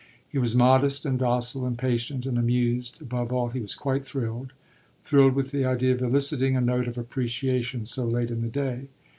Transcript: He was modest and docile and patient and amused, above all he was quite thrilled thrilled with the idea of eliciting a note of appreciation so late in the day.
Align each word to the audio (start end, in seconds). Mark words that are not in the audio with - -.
He 0.27 0.39
was 0.39 0.55
modest 0.55 1.05
and 1.05 1.19
docile 1.19 1.63
and 1.63 1.77
patient 1.77 2.25
and 2.25 2.39
amused, 2.39 3.03
above 3.03 3.31
all 3.31 3.49
he 3.51 3.59
was 3.59 3.75
quite 3.75 4.03
thrilled 4.03 4.51
thrilled 5.03 5.35
with 5.35 5.51
the 5.51 5.63
idea 5.63 5.93
of 5.93 6.01
eliciting 6.01 6.57
a 6.57 6.59
note 6.61 6.87
of 6.87 6.97
appreciation 6.97 7.85
so 7.85 8.05
late 8.07 8.31
in 8.31 8.41
the 8.41 8.47
day. 8.49 8.87